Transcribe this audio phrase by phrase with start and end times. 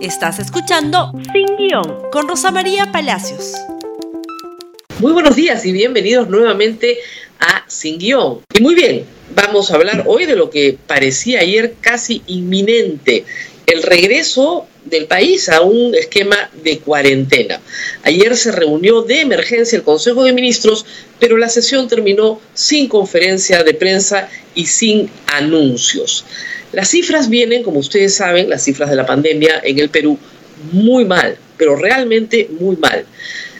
[0.00, 3.54] Estás escuchando Sin Guión con Rosa María Palacios.
[5.00, 6.98] Muy buenos días y bienvenidos nuevamente
[7.40, 8.38] a Sin Guión.
[8.54, 13.24] Y muy bien, vamos a hablar hoy de lo que parecía ayer casi inminente,
[13.66, 17.60] el regreso del país a un esquema de cuarentena.
[18.04, 20.86] Ayer se reunió de emergencia el Consejo de Ministros,
[21.18, 26.24] pero la sesión terminó sin conferencia de prensa y sin anuncios.
[26.72, 30.18] Las cifras vienen, como ustedes saben, las cifras de la pandemia en el Perú,
[30.72, 33.06] muy mal, pero realmente muy mal.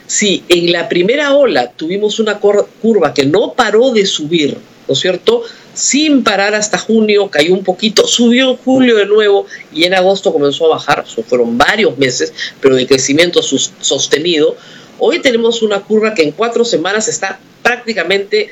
[0.07, 4.99] Si en la primera ola tuvimos una curva que no paró de subir, ¿no es
[5.01, 5.43] cierto?
[5.73, 10.33] Sin parar hasta junio, cayó un poquito, subió en julio de nuevo y en agosto
[10.33, 14.57] comenzó a bajar, fueron varios meses, pero de crecimiento sostenido.
[14.99, 18.49] Hoy tenemos una curva que en cuatro semanas está prácticamente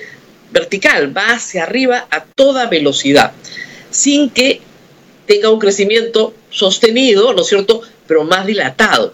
[0.53, 3.33] vertical, va hacia arriba a toda velocidad
[3.91, 4.61] sin que
[5.27, 9.13] tenga un crecimiento sostenido, ¿no es cierto?, pero más dilatado.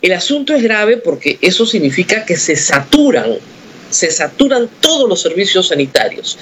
[0.00, 3.38] El asunto es grave porque eso significa que se saturan,
[3.90, 6.38] se saturan todos los servicios sanitarios.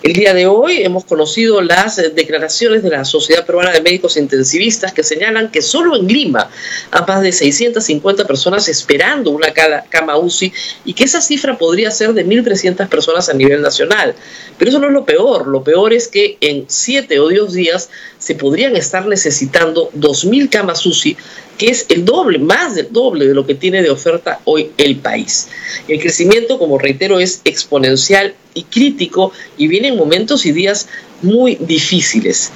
[0.00, 4.16] El día de hoy hemos conocido las eh, declaraciones de la Sociedad Peruana de Médicos
[4.16, 6.48] Intensivistas que señalan que solo en Lima
[6.92, 10.52] hay más de 650 personas esperando una cama UCI
[10.84, 14.14] y que esa cifra podría ser de 1.300 personas a nivel nacional.
[14.56, 17.90] Pero eso no es lo peor, lo peor es que en 7 o 10 días
[18.20, 21.16] se podrían estar necesitando 2.000 camas UCI
[21.58, 24.96] que es el doble, más del doble de lo que tiene de oferta hoy el
[24.96, 25.48] país.
[25.88, 30.88] El crecimiento, como reitero, es exponencial y crítico y viene en momentos y días
[31.22, 32.50] muy difíciles.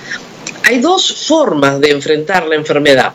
[0.64, 3.14] Hay dos formas de enfrentar la enfermedad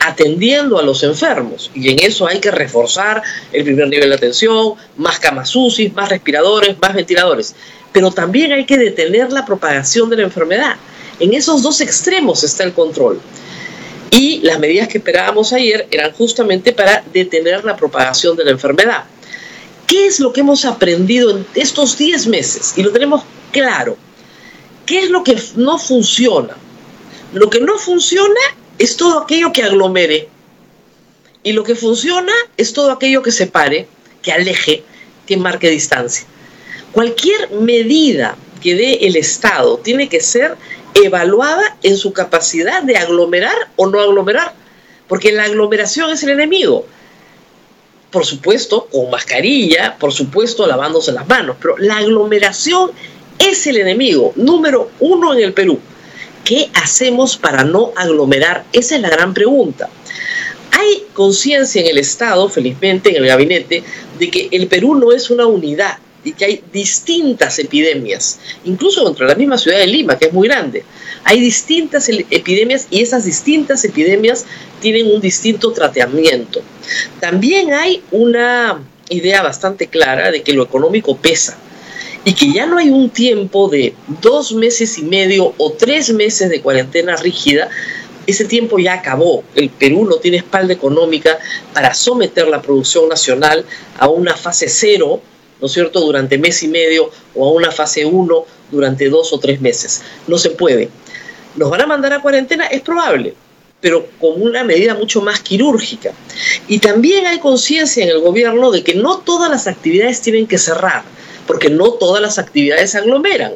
[0.00, 1.70] atendiendo a los enfermos.
[1.74, 6.08] Y en eso hay que reforzar el primer nivel de atención, más camas UCI, más
[6.08, 7.54] respiradores, más ventiladores.
[7.92, 10.76] Pero también hay que detener la propagación de la enfermedad.
[11.20, 13.20] En esos dos extremos está el control.
[14.10, 19.04] Y las medidas que esperábamos ayer eran justamente para detener la propagación de la enfermedad.
[19.88, 22.74] ¿Qué es lo que hemos aprendido en estos 10 meses?
[22.76, 23.22] Y lo tenemos
[23.52, 23.96] claro.
[24.84, 26.54] ¿Qué es lo que no funciona?
[27.32, 28.40] Lo que no funciona
[28.78, 30.28] es todo aquello que aglomere.
[31.42, 33.88] Y lo que funciona es todo aquello que separe,
[34.20, 34.82] que aleje,
[35.26, 36.26] que marque distancia.
[36.92, 40.56] Cualquier medida que dé el Estado tiene que ser
[40.92, 44.52] evaluada en su capacidad de aglomerar o no aglomerar,
[45.06, 46.86] porque la aglomeración es el enemigo.
[48.10, 52.90] Por supuesto, con mascarilla, por supuesto, lavándose las manos, pero la aglomeración
[53.38, 55.78] es el enemigo número uno en el Perú.
[56.44, 58.64] ¿Qué hacemos para no aglomerar?
[58.72, 59.90] Esa es la gran pregunta.
[60.72, 63.82] Hay conciencia en el Estado, felizmente en el gabinete,
[64.18, 69.24] de que el Perú no es una unidad, y que hay distintas epidemias, incluso de
[69.26, 70.84] la misma ciudad de Lima, que es muy grande.
[71.24, 74.44] Hay distintas epidemias y esas distintas epidemias
[74.80, 76.60] tienen un distinto tratamiento.
[77.20, 81.56] También hay una idea bastante clara de que lo económico pesa
[82.24, 86.50] y que ya no hay un tiempo de dos meses y medio o tres meses
[86.50, 87.70] de cuarentena rígida,
[88.26, 89.42] ese tiempo ya acabó.
[89.54, 91.38] El Perú no tiene espalda económica
[91.72, 93.64] para someter la producción nacional
[93.98, 95.22] a una fase cero
[95.60, 99.38] ¿no es cierto?, durante mes y medio o a una fase 1 durante dos o
[99.38, 100.02] tres meses.
[100.26, 100.88] No se puede.
[101.56, 102.66] ¿Nos van a mandar a cuarentena?
[102.66, 103.34] Es probable,
[103.80, 106.12] pero con una medida mucho más quirúrgica.
[106.68, 110.58] Y también hay conciencia en el gobierno de que no todas las actividades tienen que
[110.58, 111.02] cerrar,
[111.46, 113.54] porque no todas las actividades aglomeran.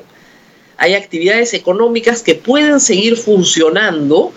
[0.78, 4.32] Hay actividades económicas que pueden seguir funcionando,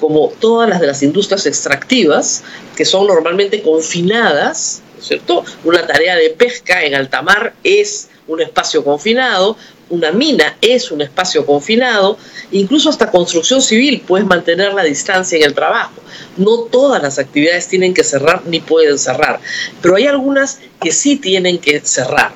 [0.00, 2.42] como todas las de las industrias extractivas,
[2.76, 5.44] que son normalmente confinadas ¿cierto?
[5.64, 9.56] Una tarea de pesca en alta mar es un espacio confinado,
[9.88, 12.18] una mina es un espacio confinado,
[12.50, 15.94] incluso hasta construcción civil puedes mantener la distancia en el trabajo.
[16.36, 19.40] No todas las actividades tienen que cerrar ni pueden cerrar,
[19.80, 22.32] pero hay algunas que sí tienen que cerrar.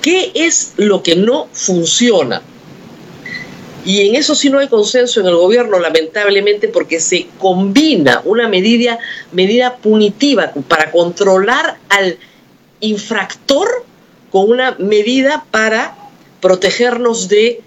[0.00, 2.42] ¿Qué es lo que no funciona?
[3.84, 8.48] Y en eso sí no hay consenso en el gobierno, lamentablemente, porque se combina una
[8.48, 8.98] medida,
[9.32, 12.18] medida punitiva para controlar al
[12.80, 13.84] infractor
[14.30, 15.96] con una medida para
[16.40, 17.60] protegernos de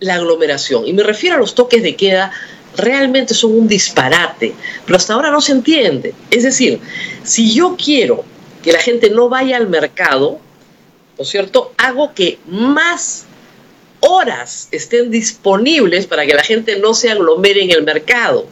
[0.00, 0.86] la aglomeración.
[0.86, 2.32] Y me refiero a los toques de queda,
[2.76, 4.54] realmente son un disparate,
[4.84, 6.14] pero hasta ahora no se entiende.
[6.30, 6.80] Es decir,
[7.22, 8.24] si yo quiero
[8.62, 10.38] que la gente no vaya al mercado,
[11.16, 11.72] ¿no es cierto?
[11.76, 13.26] Hago que más
[14.14, 18.46] horas estén disponibles para que la gente no se aglomere en el mercado.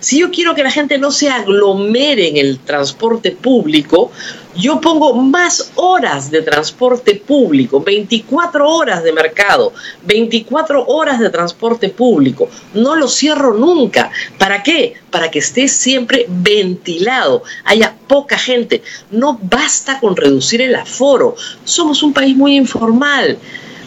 [0.00, 4.10] Si yo quiero que la gente no se aglomere en el transporte público,
[4.56, 9.74] Yo pongo más horas de transporte público, 24 horas de mercado,
[10.04, 12.48] 24 horas de transporte público.
[12.72, 14.10] No lo cierro nunca.
[14.38, 14.94] ¿Para qué?
[15.10, 18.82] Para que esté siempre ventilado, haya poca gente.
[19.10, 21.36] No basta con reducir el aforo.
[21.64, 23.38] Somos un país muy informal.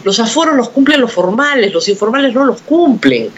[0.04, 3.30] Los aforos los cumplen los formales, los informales no los cumplen.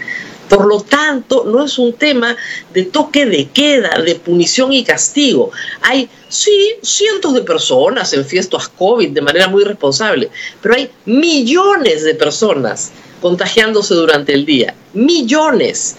[0.48, 2.36] Por lo tanto, no es un tema
[2.74, 5.50] de toque de queda, de punición y castigo.
[5.80, 10.28] Hay, sí, cientos de personas en fiestas COVID de manera muy responsable,
[10.60, 12.92] pero hay millones de personas
[13.22, 14.74] contagiándose durante el día.
[14.92, 15.96] Millones.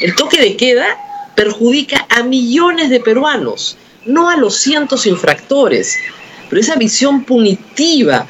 [0.00, 0.86] El toque de queda
[1.36, 5.96] perjudica a millones de peruanos, no a los cientos infractores.
[6.48, 8.26] Pero esa visión punitiva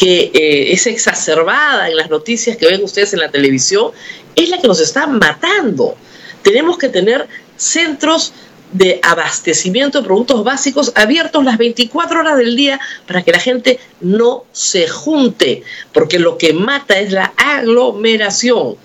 [0.00, 3.90] que eh, es exacerbada en las noticias que ven ustedes en la televisión,
[4.34, 5.94] es la que nos está matando.
[6.40, 8.32] Tenemos que tener centros
[8.72, 13.78] de abastecimiento de productos básicos abiertos las 24 horas del día para que la gente
[14.00, 18.76] no se junte, porque lo que mata es la aglomeración.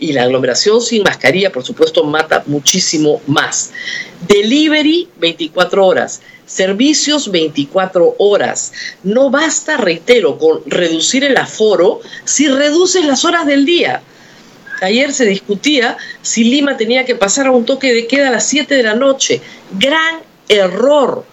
[0.00, 3.72] Y la aglomeración sin mascarilla, por supuesto, mata muchísimo más.
[4.28, 6.20] Delivery 24 horas
[6.52, 8.72] servicios 24 horas.
[9.02, 14.02] No basta, reitero, con reducir el aforo si reduces las horas del día.
[14.82, 18.46] Ayer se discutía si Lima tenía que pasar a un toque de queda a las
[18.48, 19.40] 7 de la noche.
[19.78, 20.16] Gran
[20.48, 21.24] error.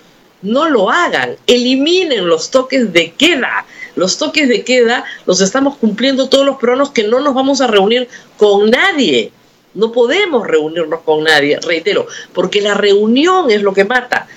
[0.41, 1.35] No lo hagan.
[1.47, 3.65] Eliminen los toques de queda.
[3.95, 7.67] Los toques de queda los estamos cumpliendo todos los peruanos que no nos vamos a
[7.67, 8.07] reunir
[8.37, 9.33] con nadie.
[9.73, 14.27] No podemos reunirnos con nadie, reitero, porque la reunión es lo que mata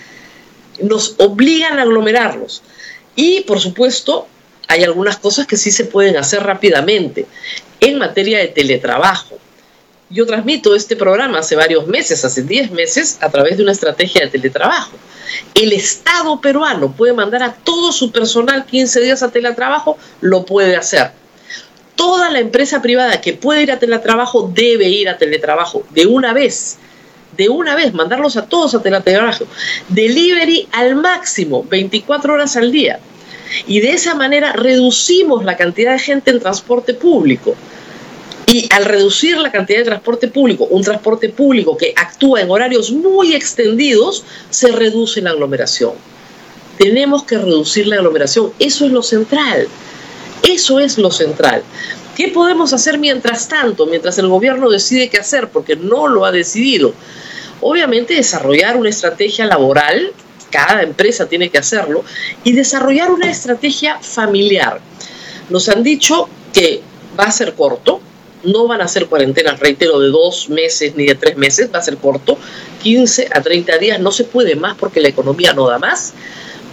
[0.80, 2.62] nos obligan a aglomerarlos.
[3.14, 4.26] Y, por supuesto,
[4.68, 7.26] hay algunas cosas que sí se pueden hacer rápidamente.
[7.80, 9.38] En materia de teletrabajo,
[10.08, 14.22] yo transmito este programa hace varios meses, hace 10 meses, a través de una estrategia
[14.22, 14.92] de teletrabajo.
[15.54, 20.76] El Estado peruano puede mandar a todo su personal 15 días a teletrabajo, lo puede
[20.76, 21.12] hacer.
[21.96, 26.32] Toda la empresa privada que puede ir a teletrabajo debe ir a teletrabajo de una
[26.32, 26.78] vez
[27.36, 29.44] de una vez, mandarlos a todos a teletrabajo.
[29.88, 32.98] Delivery al máximo, 24 horas al día.
[33.66, 37.54] Y de esa manera reducimos la cantidad de gente en transporte público.
[38.46, 42.90] Y al reducir la cantidad de transporte público, un transporte público que actúa en horarios
[42.90, 45.92] muy extendidos, se reduce la aglomeración.
[46.76, 48.52] Tenemos que reducir la aglomeración.
[48.58, 49.68] Eso es lo central.
[50.42, 51.62] Eso es lo central.
[52.16, 55.48] ¿Qué podemos hacer mientras tanto, mientras el gobierno decide qué hacer?
[55.48, 56.92] Porque no lo ha decidido.
[57.60, 60.12] Obviamente desarrollar una estrategia laboral,
[60.50, 62.04] cada empresa tiene que hacerlo,
[62.44, 64.80] y desarrollar una estrategia familiar.
[65.48, 66.82] Nos han dicho que
[67.18, 68.00] va a ser corto,
[68.44, 71.82] no van a ser cuarentenas, reitero, de dos meses ni de tres meses, va a
[71.82, 72.36] ser corto,
[72.82, 76.12] 15 a 30 días, no se puede más porque la economía no da más,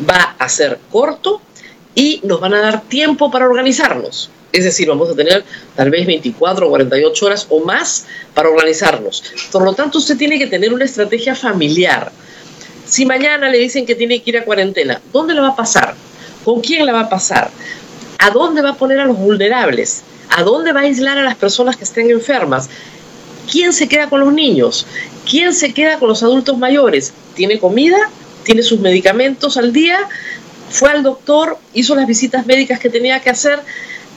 [0.09, 1.41] va a ser corto
[1.99, 4.29] y nos van a dar tiempo para organizarnos.
[4.53, 5.43] Es decir, vamos a tener
[5.75, 9.21] tal vez 24 o 48 horas o más para organizarnos.
[9.51, 12.09] Por lo tanto, usted tiene que tener una estrategia familiar.
[12.85, 15.93] Si mañana le dicen que tiene que ir a cuarentena, ¿dónde la va a pasar?
[16.45, 17.51] ¿Con quién la va a pasar?
[18.17, 20.03] ¿A dónde va a poner a los vulnerables?
[20.29, 22.69] ¿A dónde va a aislar a las personas que estén enfermas?
[23.51, 24.87] ¿Quién se queda con los niños?
[25.29, 27.11] ¿Quién se queda con los adultos mayores?
[27.35, 27.97] ¿Tiene comida?
[28.45, 29.99] ¿Tiene sus medicamentos al día?
[30.69, 31.57] ¿Fue al doctor?
[31.73, 33.59] ¿Hizo las visitas médicas que tenía que hacer?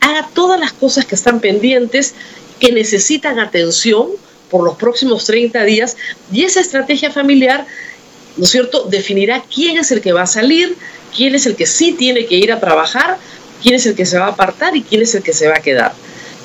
[0.03, 2.15] haga todas las cosas que están pendientes,
[2.59, 4.09] que necesitan atención
[4.51, 5.97] por los próximos 30 días
[6.33, 7.67] y esa estrategia familiar,
[8.37, 10.77] ¿no es cierto?, definirá quién es el que va a salir,
[11.17, 13.17] quién es el que sí tiene que ir a trabajar,
[13.63, 15.55] quién es el que se va a apartar y quién es el que se va
[15.55, 15.93] a quedar.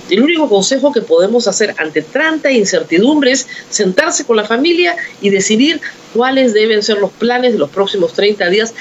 [0.09, 5.31] El único consejo que podemos hacer ante tanta incertidumbre es sentarse con la familia y
[5.31, 5.81] decidir
[6.13, 8.73] cuáles deben ser los planes de los próximos 30 días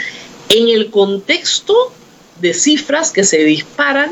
[0.49, 1.93] en el contexto
[2.41, 4.11] de cifras que se disparan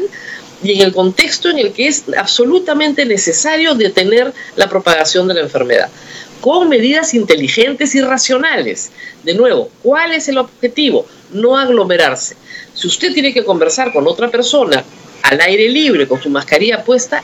[0.63, 5.41] y en el contexto en el que es absolutamente necesario detener la propagación de la
[5.41, 5.91] enfermedad,
[6.41, 8.91] con medidas inteligentes y racionales.
[9.23, 11.07] De nuevo, ¿cuál es el objetivo?
[11.33, 12.37] No aglomerarse.
[12.75, 14.83] Si usted tiene que conversar con otra persona
[15.23, 17.23] al aire libre, con su mascarilla puesta,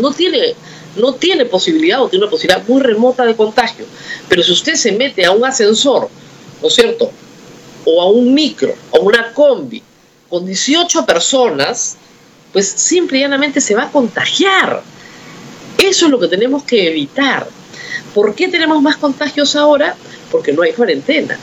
[0.00, 0.54] no tiene,
[0.96, 3.86] no tiene posibilidad o tiene una posibilidad muy remota de contagio.
[4.28, 6.08] Pero si usted se mete a un ascensor,
[6.62, 7.10] ¿no es cierto?
[7.90, 9.82] O a un micro, o una combi,
[10.28, 11.96] con 18 personas,
[12.52, 14.82] pues simple y llanamente se va a contagiar.
[15.78, 17.46] Eso es lo que tenemos que evitar.
[18.14, 19.96] ¿Por qué tenemos más contagios ahora?
[20.30, 21.38] Porque no hay cuarentena.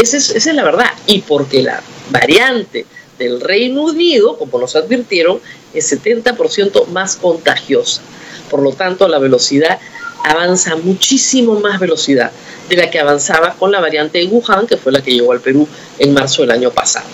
[0.00, 0.90] Esa es, esa es la verdad.
[1.06, 2.86] Y porque la variante
[3.18, 5.40] del Reino Unido, como nos advirtieron,
[5.72, 8.02] es 70% más contagiosa.
[8.50, 9.78] Por lo tanto, la velocidad
[10.24, 12.32] avanza muchísimo más velocidad
[12.68, 15.40] de la que avanzaba con la variante de Wuhan, que fue la que llegó al
[15.40, 17.06] Perú en marzo del año pasado.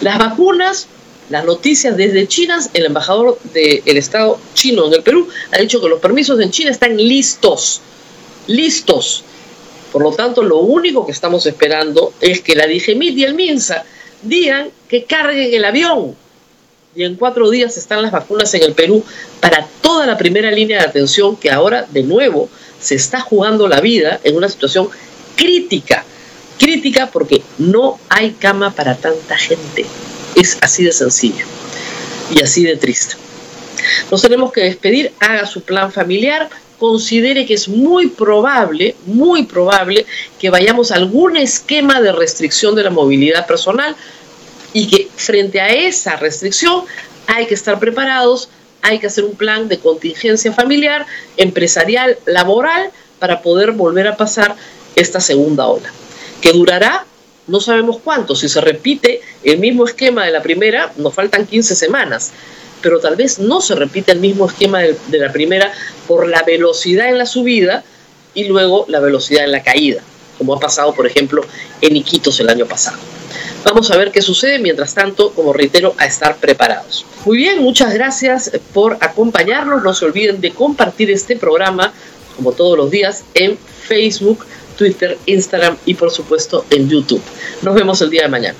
[0.00, 0.86] Las vacunas,
[1.28, 5.88] las noticias desde China, el embajador del Estado chino en el Perú ha dicho que
[5.88, 7.80] los permisos en China están listos,
[8.46, 9.24] listos.
[9.92, 13.84] Por lo tanto, lo único que estamos esperando es que la DIGEMIT y el MINSA
[14.22, 16.14] digan que carguen el avión.
[16.96, 19.04] Y en cuatro días están las vacunas en el Perú
[19.40, 22.48] para toda la primera línea de atención que ahora, de nuevo,
[22.80, 24.88] se está jugando la vida en una situación
[25.36, 26.04] crítica.
[26.58, 29.84] Crítica porque no hay cama para tanta gente.
[30.34, 31.44] Es así de sencillo
[32.34, 33.16] y así de triste.
[34.10, 36.48] Nos tenemos que despedir, haga su plan familiar,
[36.78, 40.06] considere que es muy probable, muy probable
[40.38, 43.94] que vayamos a algún esquema de restricción de la movilidad personal
[44.76, 46.84] y que frente a esa restricción
[47.26, 48.50] hay que estar preparados,
[48.82, 51.06] hay que hacer un plan de contingencia familiar,
[51.38, 54.54] empresarial, laboral, para poder volver a pasar
[54.94, 55.90] esta segunda ola,
[56.42, 57.06] que durará
[57.46, 61.74] no sabemos cuánto, si se repite el mismo esquema de la primera, nos faltan 15
[61.74, 62.32] semanas,
[62.82, 65.72] pero tal vez no se repite el mismo esquema de, de la primera
[66.06, 67.82] por la velocidad en la subida
[68.34, 70.02] y luego la velocidad en la caída,
[70.36, 71.42] como ha pasado, por ejemplo,
[71.80, 72.98] en Iquitos el año pasado.
[73.66, 77.04] Vamos a ver qué sucede, mientras tanto, como reitero, a estar preparados.
[77.24, 79.82] Muy bien, muchas gracias por acompañarnos.
[79.82, 81.92] No se olviden de compartir este programa,
[82.36, 84.46] como todos los días, en Facebook,
[84.78, 87.20] Twitter, Instagram y por supuesto en YouTube.
[87.62, 88.58] Nos vemos el día de mañana.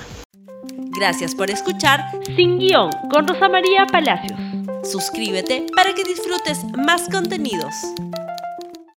[0.99, 2.01] Gracias por escuchar
[2.35, 4.37] Sin Guión con Rosa María Palacios.
[4.83, 7.73] Suscríbete para que disfrutes más contenidos.